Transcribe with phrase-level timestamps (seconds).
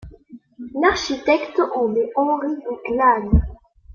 [0.81, 3.43] L'architecte en est Henri Deglane.